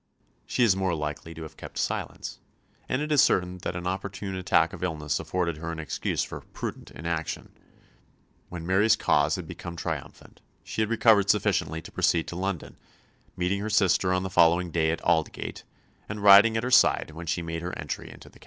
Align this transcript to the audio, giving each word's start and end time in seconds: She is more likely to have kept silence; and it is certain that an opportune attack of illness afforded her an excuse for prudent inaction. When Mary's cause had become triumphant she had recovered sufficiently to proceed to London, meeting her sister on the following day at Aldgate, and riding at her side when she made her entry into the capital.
She 0.47 0.63
is 0.63 0.75
more 0.75 0.95
likely 0.95 1.35
to 1.35 1.43
have 1.43 1.57
kept 1.57 1.77
silence; 1.77 2.39
and 2.89 3.03
it 3.03 3.11
is 3.11 3.21
certain 3.21 3.59
that 3.59 3.75
an 3.75 3.85
opportune 3.85 4.33
attack 4.33 4.73
of 4.73 4.81
illness 4.83 5.19
afforded 5.19 5.57
her 5.57 5.71
an 5.71 5.77
excuse 5.77 6.23
for 6.23 6.39
prudent 6.41 6.89
inaction. 6.89 7.51
When 8.49 8.65
Mary's 8.65 8.95
cause 8.95 9.35
had 9.35 9.45
become 9.47 9.75
triumphant 9.75 10.41
she 10.63 10.81
had 10.81 10.89
recovered 10.89 11.29
sufficiently 11.29 11.83
to 11.83 11.91
proceed 11.91 12.27
to 12.29 12.35
London, 12.35 12.77
meeting 13.37 13.59
her 13.61 13.69
sister 13.69 14.11
on 14.11 14.23
the 14.23 14.31
following 14.31 14.71
day 14.71 14.89
at 14.89 15.01
Aldgate, 15.05 15.61
and 16.09 16.23
riding 16.23 16.57
at 16.57 16.63
her 16.63 16.71
side 16.71 17.11
when 17.11 17.27
she 17.27 17.43
made 17.43 17.61
her 17.61 17.77
entry 17.77 18.09
into 18.09 18.27
the 18.27 18.39
capital. 18.39 18.39